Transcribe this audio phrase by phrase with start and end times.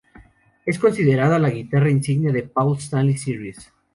[0.65, 3.71] Es considerada la guitarra insignia de Paul Stanley Series.